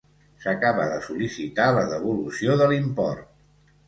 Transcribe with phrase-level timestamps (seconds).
[0.43, 3.29] S'acaba de sol·licitar la devolució de l'import.